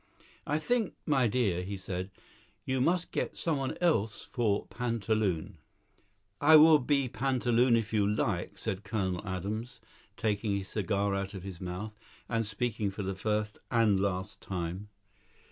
"I 0.47 0.57
think, 0.57 0.95
my 1.05 1.27
dear," 1.27 1.61
he 1.61 1.77
said, 1.77 2.09
"you 2.65 2.81
must 2.81 3.11
get 3.11 3.37
someone 3.37 3.77
else 3.79 4.23
for 4.25 4.65
pantaloon." 4.65 5.59
"I 6.41 6.55
will 6.55 6.79
be 6.79 7.07
pantaloon, 7.07 7.75
if 7.77 7.93
you 7.93 8.07
like," 8.07 8.57
said 8.57 8.83
Colonel 8.83 9.21
Adams, 9.27 9.79
taking 10.17 10.57
his 10.57 10.69
cigar 10.69 11.13
out 11.13 11.35
of 11.35 11.43
his 11.43 11.61
mouth, 11.61 11.93
and 12.27 12.47
speaking 12.47 12.89
for 12.89 13.03
the 13.03 13.13
first 13.13 13.59
and 13.69 13.99
last 13.99 14.41
time. 14.41 14.89